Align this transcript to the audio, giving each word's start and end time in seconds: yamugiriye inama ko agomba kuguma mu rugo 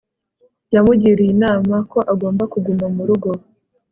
yamugiriye 0.73 1.31
inama 1.35 1.75
ko 1.91 1.99
agomba 2.13 2.43
kuguma 2.53 2.85
mu 2.95 3.03
rugo 3.09 3.29